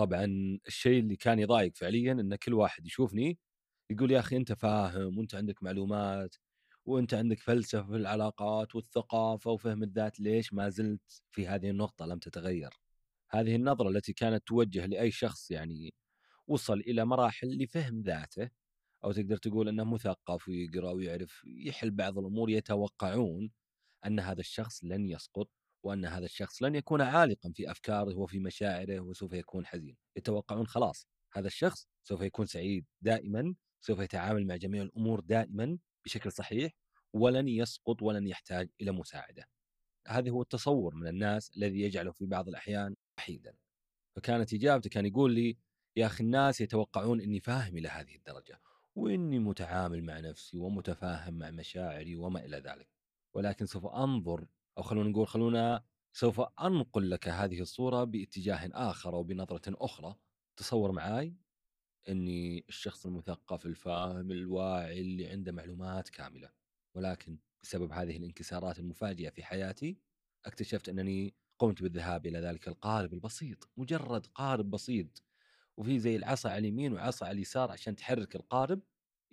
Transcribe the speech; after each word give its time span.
طبعا 0.00 0.24
الشيء 0.66 1.00
اللي 1.00 1.16
كان 1.16 1.38
يضايق 1.38 1.76
فعليا 1.76 2.12
إن 2.12 2.34
كل 2.34 2.54
واحد 2.54 2.86
يشوفني 2.86 3.38
يقول 3.90 4.10
يا 4.10 4.20
أخي 4.20 4.36
أنت 4.36 4.52
فاهم 4.52 5.18
وأنت 5.18 5.34
عندك 5.34 5.62
معلومات 5.62 6.36
وأنت 6.86 7.14
عندك 7.14 7.40
فلسفة 7.40 7.82
في 7.82 7.96
العلاقات 7.96 8.74
والثقافة 8.74 9.50
وفهم 9.50 9.82
الذات 9.82 10.20
ليش 10.20 10.52
ما 10.54 10.68
زلت 10.68 11.22
في 11.30 11.46
هذه 11.48 11.70
النقطة 11.70 12.06
لم 12.06 12.18
تتغير؟ 12.18 12.70
هذه 13.30 13.56
النظرة 13.56 13.88
التي 13.88 14.12
كانت 14.12 14.46
توجه 14.46 14.86
لأي 14.86 15.10
شخص 15.10 15.50
يعني 15.50 15.94
وصل 16.48 16.80
إلى 16.80 17.04
مراحل 17.04 17.48
لفهم 17.62 18.02
ذاته 18.02 18.50
أو 19.04 19.12
تقدر 19.12 19.36
تقول 19.36 19.68
أنه 19.68 19.84
مثقف 19.84 20.48
ويقرأ 20.48 20.90
ويعرف 20.90 21.42
يحل 21.46 21.90
بعض 21.90 22.18
الأمور 22.18 22.50
يتوقعون 22.50 23.50
أن 24.06 24.20
هذا 24.20 24.40
الشخص 24.40 24.84
لن 24.84 25.08
يسقط 25.08 25.48
وأن 25.82 26.04
هذا 26.04 26.24
الشخص 26.24 26.62
لن 26.62 26.74
يكون 26.74 27.00
عالقا 27.00 27.52
في 27.54 27.70
أفكاره 27.70 28.18
وفي 28.18 28.38
مشاعره 28.38 29.00
وسوف 29.00 29.32
يكون 29.32 29.66
حزين. 29.66 29.96
يتوقعون 30.16 30.66
خلاص 30.66 31.06
هذا 31.32 31.46
الشخص 31.46 31.88
سوف 32.02 32.20
يكون 32.20 32.46
سعيد 32.46 32.86
دائما 33.00 33.54
سوف 33.80 33.98
يتعامل 33.98 34.46
مع 34.46 34.56
جميع 34.56 34.82
الأمور 34.82 35.20
دائما 35.20 35.78
بشكل 36.04 36.32
صحيح 36.32 36.72
ولن 37.12 37.48
يسقط 37.48 38.02
ولن 38.02 38.26
يحتاج 38.26 38.68
إلى 38.80 38.92
مساعدة. 38.92 39.44
هذا 40.06 40.30
هو 40.30 40.42
التصور 40.42 40.94
من 40.94 41.06
الناس 41.06 41.50
الذي 41.56 41.80
يجعله 41.80 42.12
في 42.12 42.26
بعض 42.26 42.48
الأحيان 42.48 42.96
وحيدا. 43.18 43.54
فكانت 44.16 44.54
إجابته 44.54 44.90
كان 44.90 45.06
يقول 45.06 45.34
لي 45.34 45.58
يا 45.96 46.06
أخي 46.06 46.24
الناس 46.24 46.60
يتوقعون 46.60 47.20
إني 47.20 47.40
فاهم 47.40 47.76
إلى 47.76 47.88
هذه 47.88 48.16
الدرجة 48.16 48.60
وإني 48.94 49.38
متعامل 49.38 50.04
مع 50.04 50.20
نفسي 50.20 50.58
ومتفاهم 50.58 51.34
مع 51.34 51.50
مشاعري 51.50 52.16
وما 52.16 52.44
إلى 52.44 52.56
ذلك. 52.56 52.88
ولكن 53.34 53.66
سوف 53.66 53.86
أنظر 53.86 54.46
أو 54.78 54.82
خلونا 54.82 55.08
نقول 55.10 55.26
خلونا 55.26 55.84
سوف 56.12 56.40
أنقل 56.40 57.10
لك 57.10 57.28
هذه 57.28 57.60
الصورة 57.60 58.04
باتجاه 58.04 58.70
آخر 58.74 59.14
أو 59.14 59.22
بنظرة 59.22 59.62
أخرى. 59.84 60.16
تصور 60.56 60.92
معاي 60.92 61.36
إني 62.08 62.64
الشخص 62.68 63.06
المثقف 63.06 63.66
الفاهم 63.66 64.30
الواعي 64.30 65.00
اللي 65.00 65.26
عنده 65.26 65.52
معلومات 65.52 66.08
كاملة. 66.08 66.50
ولكن 66.94 67.38
بسبب 67.62 67.92
هذه 67.92 68.16
الانكسارات 68.16 68.78
المفاجئة 68.78 69.30
في 69.30 69.42
حياتي 69.42 69.98
اكتشفت 70.46 70.88
أنني 70.88 71.34
قمت 71.58 71.82
بالذهاب 71.82 72.26
إلى 72.26 72.38
ذلك 72.40 72.68
القارب 72.68 73.12
البسيط 73.12 73.68
مجرد 73.76 74.26
قارب 74.26 74.70
بسيط. 74.70 75.22
وفي 75.76 75.98
زي 75.98 76.16
العصا 76.16 76.48
على 76.50 76.58
اليمين 76.58 76.92
وعصا 76.92 77.26
على 77.26 77.34
اليسار 77.34 77.70
عشان 77.70 77.96
تحرك 77.96 78.36
القارب 78.36 78.80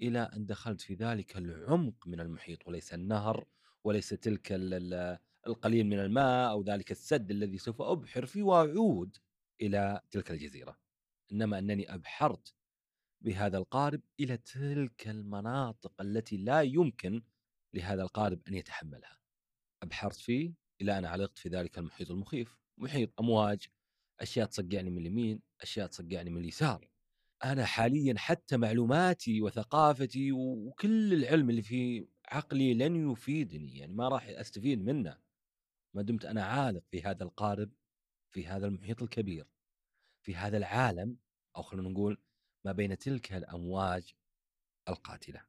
إلى 0.01 0.19
أن 0.19 0.45
دخلت 0.45 0.81
في 0.81 0.93
ذلك 0.93 1.37
العمق 1.37 2.07
من 2.07 2.19
المحيط 2.19 2.67
وليس 2.67 2.93
النهر 2.93 3.47
وليس 3.87 4.09
تلك 4.09 4.47
القليل 5.47 5.85
من 5.87 5.99
الماء 5.99 6.51
أو 6.51 6.61
ذلك 6.63 6.91
السد 6.91 7.31
الذي 7.31 7.57
سوف 7.57 7.81
أبحر 7.81 8.25
فيه 8.25 8.43
واعود 8.43 9.17
إلى 9.61 10.01
تلك 10.11 10.31
الجزيرة. 10.31 10.77
إنما 11.31 11.59
أنني 11.59 11.93
أبحرت 11.93 12.53
بهذا 13.21 13.57
القارب 13.57 14.01
إلى 14.19 14.37
تلك 14.37 15.07
المناطق 15.07 16.01
التي 16.01 16.37
لا 16.37 16.61
يمكن 16.61 17.21
لهذا 17.73 18.01
القارب 18.01 18.39
أن 18.47 18.53
يتحملها. 18.53 19.19
أبحرت 19.83 20.15
فيه 20.15 20.53
إلى 20.81 20.97
أن 20.97 21.05
علقت 21.05 21.37
في 21.37 21.49
ذلك 21.49 21.77
المحيط 21.77 22.11
المخيف 22.11 22.57
محيط 22.77 23.19
أمواج 23.19 23.67
أشياء 24.19 24.47
تصقعني 24.47 24.89
من 24.89 24.97
اليمين 24.97 25.41
أشياء 25.61 25.87
تصقعني 25.87 26.29
من 26.29 26.41
اليسار. 26.41 26.87
أنا 27.43 27.65
حاليا 27.65 28.13
حتى 28.17 28.57
معلوماتي 28.57 29.41
وثقافتي 29.41 30.31
وكل 30.31 31.13
العلم 31.13 31.49
اللي 31.49 31.61
في 31.61 32.07
عقلي 32.27 32.73
لن 32.73 33.11
يفيدني 33.11 33.77
يعني 33.77 33.93
ما 33.93 34.07
راح 34.07 34.27
أستفيد 34.27 34.85
منه. 34.85 35.17
ما 35.93 36.01
دمت 36.01 36.25
أنا 36.25 36.43
عالق 36.45 36.83
في 36.91 37.01
هذا 37.01 37.23
القارب 37.23 37.71
في 38.31 38.47
هذا 38.47 38.67
المحيط 38.67 39.03
الكبير 39.03 39.47
في 40.25 40.35
هذا 40.35 40.57
العالم 40.57 41.17
أو 41.55 41.61
خلينا 41.61 41.89
نقول 41.89 42.17
ما 42.65 42.71
بين 42.71 42.97
تلك 42.97 43.33
الأمواج 43.33 44.13
القاتلة. 44.89 45.41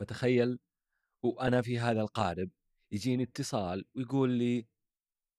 فتخيل 0.00 0.58
وأنا 1.22 1.62
في 1.62 1.78
هذا 1.78 2.00
القارب 2.00 2.50
يجيني 2.92 3.22
اتصال 3.22 3.84
ويقول 3.94 4.30
لي 4.30 4.66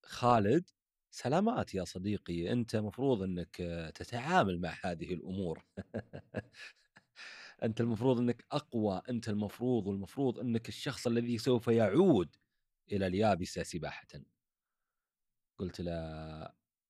خالد 0.04 0.70
سلامات 1.10 1.74
يا 1.74 1.84
صديقي 1.84 2.52
أنت 2.52 2.76
مفروض 2.76 3.22
إنك 3.22 3.56
تتعامل 3.94 4.60
مع 4.60 4.78
هذه 4.84 5.14
الأمور. 5.14 5.64
أنت 7.62 7.80
المفروض 7.80 8.18
إنك 8.18 8.44
أقوى 8.52 9.02
أنت 9.08 9.28
المفروض 9.28 9.86
والمفروض 9.86 10.38
إنك 10.38 10.68
الشخص 10.68 11.06
الذي 11.06 11.38
سوف 11.38 11.68
يعود 11.68 12.36
إلى 12.92 13.06
اليابسه 13.06 13.62
سباحة. 13.62 14.08
قلت 15.58 15.80
له 15.80 15.92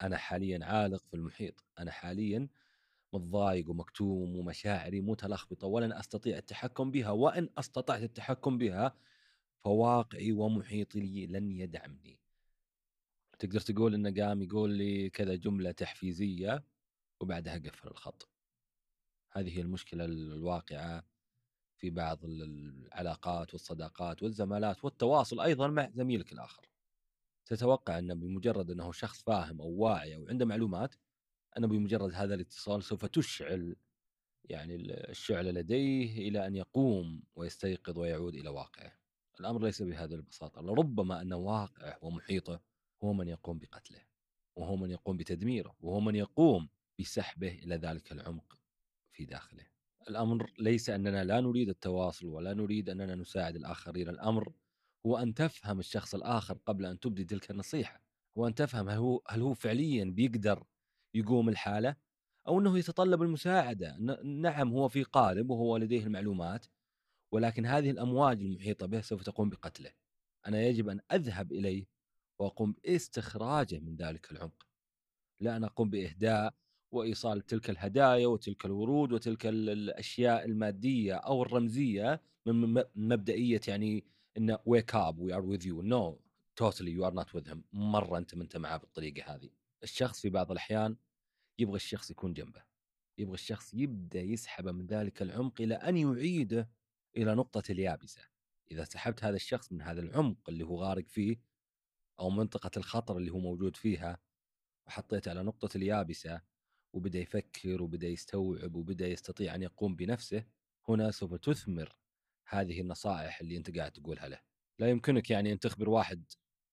أنا 0.02 0.16
حاليا 0.16 0.64
عالق 0.64 1.04
في 1.06 1.14
المحيط. 1.14 1.64
أنا 1.78 1.90
حاليا 1.90 2.48
متضايق 3.12 3.70
ومكتوم 3.70 4.36
ومشاعري 4.36 5.00
متلخبطة 5.00 5.66
ولن 5.66 5.92
أستطيع 5.92 6.38
التحكم 6.38 6.90
بها. 6.90 7.10
وإن 7.10 7.48
أستطعت 7.58 8.02
التحكم 8.02 8.58
بها 8.58 8.96
فواقعي 9.64 10.32
ومحيطي 10.32 11.00
لي 11.00 11.26
لن 11.26 11.50
يدعمني. 11.50 12.18
تقدر 13.38 13.60
تقول 13.60 13.94
انه 13.94 14.24
قام 14.24 14.42
يقول 14.42 14.70
لي 14.70 15.10
كذا 15.10 15.34
جملة 15.34 15.70
تحفيزية 15.70 16.64
وبعدها 17.20 17.58
قفل 17.58 17.88
الخط. 17.88 18.31
هذه 19.32 19.56
هي 19.56 19.60
المشكلة 19.60 20.04
الواقعة 20.04 21.04
في 21.76 21.90
بعض 21.90 22.18
العلاقات 22.24 23.54
والصداقات 23.54 24.22
والزمالات 24.22 24.84
والتواصل 24.84 25.40
أيضا 25.40 25.68
مع 25.68 25.90
زميلك 25.94 26.32
الآخر 26.32 26.68
تتوقع 27.46 27.98
انه 27.98 28.14
بمجرد 28.14 28.70
أنه 28.70 28.92
شخص 28.92 29.22
فاهم 29.22 29.60
أو 29.60 29.68
واعي 29.68 30.16
أو 30.16 30.28
عنده 30.28 30.44
معلومات 30.44 30.94
انه 31.58 31.66
بمجرد 31.66 32.14
هذا 32.14 32.34
الاتصال 32.34 32.82
سوف 32.82 33.04
تشعل 33.04 33.76
يعني 34.44 34.76
الشعله 35.10 35.50
لديه 35.50 36.28
إلى 36.28 36.46
أن 36.46 36.56
يقوم 36.56 37.22
ويستيقظ 37.36 37.98
ويعود 37.98 38.34
إلى 38.34 38.48
واقعه. 38.48 38.92
الأمر 39.40 39.62
ليس 39.62 39.82
بهذه 39.82 40.14
البساطة، 40.14 40.62
لربما 40.62 41.22
أن 41.22 41.32
واقعه 41.32 41.98
ومحيطه 42.02 42.60
هو 43.04 43.12
من 43.12 43.28
يقوم 43.28 43.58
بقتله 43.58 44.02
وهو 44.56 44.76
من 44.76 44.90
يقوم 44.90 45.16
بتدميره 45.16 45.76
وهو 45.80 46.00
من 46.00 46.14
يقوم 46.14 46.68
بسحبه 47.00 47.52
إلى 47.52 47.76
ذلك 47.76 48.12
العمق 48.12 48.61
في 49.22 49.26
داخله. 49.26 49.62
الأمر 50.08 50.52
ليس 50.58 50.90
أننا 50.90 51.24
لا 51.24 51.40
نريد 51.40 51.68
التواصل 51.68 52.26
ولا 52.26 52.54
نريد 52.54 52.90
أننا 52.90 53.14
نساعد 53.14 53.56
الآخرين، 53.56 54.08
الأمر 54.08 54.52
هو 55.06 55.18
أن 55.18 55.34
تفهم 55.34 55.78
الشخص 55.78 56.14
الآخر 56.14 56.58
قبل 56.66 56.86
أن 56.86 57.00
تبدي 57.00 57.24
تلك 57.24 57.50
النصيحة، 57.50 58.02
هو 58.38 58.46
أن 58.46 58.54
تفهم 58.54 58.88
هل 58.88 58.98
هو 58.98 59.22
هل 59.28 59.42
هو 59.42 59.54
فعليا 59.54 60.04
بيقدر 60.04 60.64
يقوم 61.14 61.48
الحالة 61.48 61.96
أو 62.48 62.60
أنه 62.60 62.78
يتطلب 62.78 63.22
المساعدة، 63.22 63.96
نعم 64.24 64.72
هو 64.72 64.88
في 64.88 65.02
قارب 65.02 65.50
وهو 65.50 65.76
لديه 65.76 66.04
المعلومات 66.04 66.66
ولكن 67.32 67.66
هذه 67.66 67.90
الأمواج 67.90 68.40
المحيطة 68.40 68.86
به 68.86 69.00
سوف 69.00 69.22
تقوم 69.22 69.50
بقتله. 69.50 69.92
أنا 70.46 70.62
يجب 70.62 70.88
أن 70.88 71.00
أذهب 71.12 71.52
إليه 71.52 71.86
وأقوم 72.40 72.72
باستخراجه 72.72 73.78
من 73.78 73.96
ذلك 73.96 74.32
العمق. 74.32 74.66
لا 75.40 75.56
أن 75.56 75.64
أقوم 75.64 75.90
بإهداء 75.90 76.54
وإيصال 76.92 77.46
تلك 77.46 77.70
الهدايا 77.70 78.26
وتلك 78.26 78.66
الورود 78.66 79.12
وتلك 79.12 79.46
الأشياء 79.46 80.44
المادية 80.44 81.14
أو 81.14 81.42
الرمزية 81.42 82.22
من 82.46 82.84
مبدئية 82.94 83.60
يعني 83.68 84.04
انه 84.36 84.58
wake 84.66 84.94
up 84.94 85.18
we 85.18 85.34
are 85.34 85.44
with 85.44 85.66
you 85.66 85.82
no 85.82 86.20
totally 86.56 86.92
you 86.92 87.06
are 87.06 87.14
not 87.14 87.34
with 87.34 87.54
مرة 87.72 88.18
أنت 88.18 88.34
ما 88.34 88.42
أنت 88.42 88.56
معاه 88.56 88.76
بالطريقة 88.76 89.34
هذه. 89.34 89.50
الشخص 89.82 90.20
في 90.20 90.30
بعض 90.30 90.50
الأحيان 90.50 90.96
يبغى 91.58 91.76
الشخص 91.76 92.10
يكون 92.10 92.34
جنبه. 92.34 92.62
يبغى 93.18 93.34
الشخص 93.34 93.74
يبدأ 93.74 94.20
يسحبه 94.20 94.72
من 94.72 94.86
ذلك 94.86 95.22
العمق 95.22 95.60
إلى 95.60 95.74
أن 95.74 95.96
يعيده 95.96 96.70
إلى 97.16 97.34
نقطة 97.34 97.62
اليابسة. 97.70 98.20
إذا 98.70 98.84
سحبت 98.84 99.24
هذا 99.24 99.36
الشخص 99.36 99.72
من 99.72 99.82
هذا 99.82 100.00
العمق 100.00 100.48
اللي 100.48 100.64
هو 100.64 100.82
غارق 100.82 101.08
فيه 101.08 101.40
أو 102.20 102.30
منطقة 102.30 102.70
الخطر 102.76 103.16
اللي 103.16 103.30
هو 103.30 103.38
موجود 103.38 103.76
فيها 103.76 104.18
وحطيته 104.86 105.30
على 105.30 105.42
نقطة 105.42 105.76
اليابسة 105.76 106.40
وبدأ 106.92 107.18
يفكر 107.18 107.82
وبدأ 107.82 108.08
يستوعب 108.08 108.74
وبدأ 108.74 109.08
يستطيع 109.08 109.54
أن 109.54 109.62
يقوم 109.62 109.96
بنفسه 109.96 110.44
هنا 110.88 111.10
سوف 111.10 111.34
تثمر 111.34 111.96
هذه 112.48 112.80
النصائح 112.80 113.40
اللي 113.40 113.56
أنت 113.56 113.76
قاعد 113.78 113.92
تقولها 113.92 114.28
له. 114.28 114.40
لا 114.78 114.90
يمكنك 114.90 115.30
يعني 115.30 115.52
أن 115.52 115.58
تخبر 115.58 115.90
واحد 115.90 116.24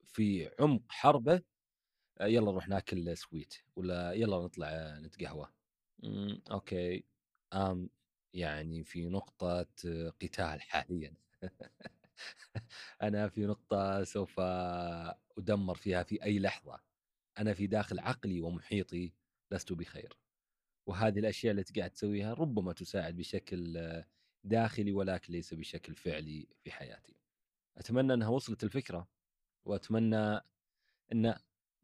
في 0.06 0.51
عمق 0.60 0.81
حربه 0.89 1.41
آه، 2.21 2.25
يلا 2.27 2.51
نروح 2.51 2.68
ناكل 2.68 3.18
sweet 3.18 3.53
ولا 3.75 4.13
يلا 4.13 4.38
نطلع 4.38 5.00
نتقهوى. 5.00 5.48
okay. 6.51 7.06
I'm 7.53 7.89
يعني 8.33 8.83
في 8.83 9.06
نقطة 9.10 9.62
قتال 10.22 10.62
حاليا. 10.62 11.13
أنا 13.01 13.30
في 13.30 13.45
نقطة 13.45 14.04
سوف 14.04 14.39
أدمر 15.38 15.75
فيها 15.75 16.04
في 16.04 16.24
أي 16.24 16.39
لحظة. 16.39 16.80
أنا 17.39 17.54
في 17.54 17.68
داخل 17.68 18.00
عقلي 18.00 18.42
ومحيطي 18.42 19.13
لست 19.51 19.74
بخير 19.74 20.18
وهذه 20.86 21.19
الأشياء 21.19 21.54
التي 21.54 21.74
قاعد 21.80 21.92
تسويها 21.92 22.34
ربما 22.34 22.74
تساعد 22.74 23.16
بشكل 23.16 23.81
داخلي 24.44 24.92
ولكن 24.92 25.34
ليس 25.34 25.54
بشكل 25.54 25.96
فعلي 25.96 26.48
في 26.63 26.72
حياتي 26.72 27.16
أتمنى 27.78 28.13
أنها 28.13 28.28
وصلت 28.30 28.63
الفكرة 28.63 29.07
وأتمنى 29.66 30.42
أن 31.13 31.36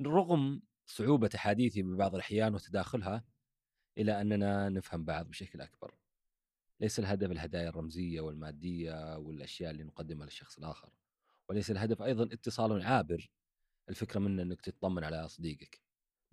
رغم 0.02 0.62
صعوبة 0.86 1.30
أحاديثي 1.36 1.84
ببعض 1.84 2.16
الأحيان 2.16 2.56
وتداخلها 2.56 3.24
إلى 3.98 4.22
أننا 4.22 4.70
نفهم 4.70 5.06
بعض 5.06 5.30
بشكل 5.30 5.62
أكبر. 5.62 5.96
ليس 6.80 7.00
الهدف 7.00 7.32
الهدايا 7.32 7.70
الرمزية 7.70 8.22
والمادية 8.22 9.18
والأشياء 9.18 9.72
اللي 9.72 9.84
نقدمها 9.84 10.26
للشخص 10.26 10.58
الآخر، 10.58 10.94
وليس 11.50 11.72
الهدف 11.72 12.02
أيضًا 12.02 12.24
اتصال 12.34 12.82
عابر، 12.84 13.32
الفكرة 13.90 14.20
منه 14.20 14.42
إنك 14.42 14.62
تطمن 14.62 15.04
على 15.04 15.30
صديقك. 15.30 15.85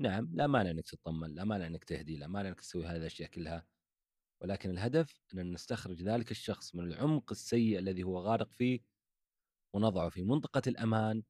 نعم، 0.02 0.28
لا 0.34 0.46
مانع 0.46 0.70
إنك 0.70 0.86
تطمن، 0.86 1.34
لا 1.34 1.44
مانع 1.44 1.66
إنك 1.66 1.84
تهدي، 1.84 2.16
لا 2.16 2.26
مانع 2.26 2.48
إنك 2.48 2.60
تسوي 2.60 2.86
هذه 2.86 2.96
الأشياء 2.96 3.30
كلها، 3.30 3.66
ولكن 4.42 4.70
الهدف 4.70 5.22
أن 5.34 5.52
نستخرج 5.52 6.02
ذلك 6.02 6.30
الشخص 6.30 6.74
من 6.74 6.84
العمق 6.84 7.30
السيء 7.32 7.78
الذي 7.78 8.02
هو 8.02 8.18
غارق 8.18 8.52
فيه، 8.52 8.80
ونضعه 9.74 10.08
في 10.08 10.22
منطقة 10.22 10.62
الأمان 10.66 11.22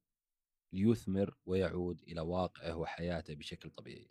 ليثمر 0.73 1.37
ويعود 1.47 2.03
إلى 2.03 2.21
واقعه 2.21 2.77
وحياته 2.77 3.35
بشكل 3.35 3.71
طبيعي. 3.71 4.11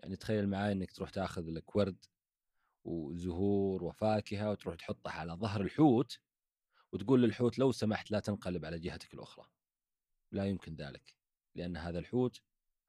يعني 0.00 0.16
تخيل 0.16 0.48
معاي 0.48 0.72
إنك 0.72 0.92
تروح 0.92 1.10
تاخذ 1.10 1.50
لك 1.50 1.76
ورد 1.76 2.04
وزهور 2.84 3.84
وفاكهة 3.84 4.50
وتروح 4.50 4.74
تحطها 4.74 5.12
على 5.12 5.32
ظهر 5.32 5.60
الحوت 5.60 6.20
وتقول 6.92 7.22
للحوت 7.22 7.58
لو 7.58 7.72
سمحت 7.72 8.10
لا 8.10 8.20
تنقلب 8.20 8.64
على 8.64 8.78
جهتك 8.78 9.14
الأخرى 9.14 9.46
لا 10.32 10.46
يمكن 10.46 10.74
ذلك 10.74 11.14
لأن 11.54 11.76
هذا 11.76 11.98
الحوت 11.98 12.42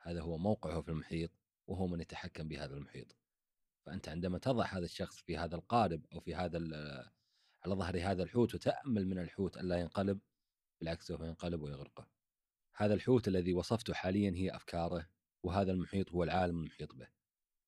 هذا 0.06 0.22
هو 0.22 0.38
موقعه 0.38 0.82
في 0.82 0.90
المحيط 0.90 1.32
وهو 1.68 1.88
من 1.88 2.00
يتحكم 2.00 2.48
بهذا 2.48 2.76
المحيط. 2.76 3.16
فأنت 3.86 4.10
عندما 4.10 4.38
تضع 4.38 4.66
هذا 4.66 4.86
الشخص 4.86 5.22
في 5.22 5.38
هذا 5.38 5.56
القارب 5.56 6.06
أو 6.14 6.20
في 6.20 6.36
هذا 6.36 6.58
على 7.64 7.76
ظهر 7.76 8.12
هذا 8.12 8.24
الحوت 8.24 8.56
وتأمل 8.56 9.08
من 9.08 9.20
الحوت 9.20 9.58
ألا 9.58 9.80
ينقلب 9.80 10.20
بالعكس 10.80 11.08
سوف 11.08 11.22
ينقلب 11.22 11.62
ويغرقه. 11.62 12.08
هذا 12.76 12.94
الحوت 12.94 13.28
الذي 13.28 13.54
وصفته 13.54 13.94
حاليا 13.94 14.32
هي 14.32 14.56
أفكاره 14.56 15.10
وهذا 15.44 15.72
المحيط 15.72 16.12
هو 16.12 16.24
العالم 16.24 16.60
المحيط 16.60 16.96
به. 16.96 17.08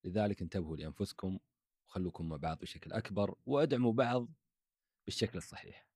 لذلك 0.04 0.42
انتبهوا 0.42 0.78
لأنفسكم 0.78 1.39
وخلوكم 1.88 2.30
مع 2.30 2.38
بعض 2.38 2.60
بشكل 2.60 2.94
أكبر 2.94 3.36
وأدعموا 3.45 3.94
بعض 3.94 4.28
بالشكل 5.06 5.38
الصحيح. 5.38 5.88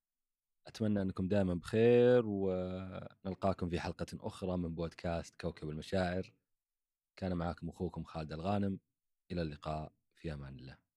أتمنى 0.66 1.02
أنكم 1.02 1.28
دائما 1.28 1.54
بخير 1.54 2.22
ونلقاكم 2.26 3.68
في 3.70 3.80
حلقة 3.80 4.06
أخرى 4.14 4.56
من 4.56 4.74
بودكاست 4.74 5.40
كوكب 5.40 5.68
المشاعر. 5.68 6.32
كان 7.16 7.36
معكم 7.36 7.68
أخوكم 7.68 8.04
خالد 8.04 8.32
الغانم. 8.32 8.78
إلى 9.30 9.42
اللقاء 9.42 9.92
في 10.14 10.32
أمان 10.32 10.54
الله. 10.54 10.91